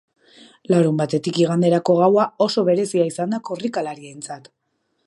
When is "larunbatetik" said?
0.73-1.37